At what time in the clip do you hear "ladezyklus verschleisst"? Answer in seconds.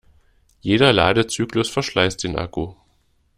0.93-2.23